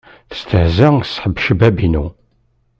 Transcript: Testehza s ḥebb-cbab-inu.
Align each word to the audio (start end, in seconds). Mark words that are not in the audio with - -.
Testehza 0.29 0.89
s 1.11 1.13
ḥebb-cbab-inu. 1.23 2.05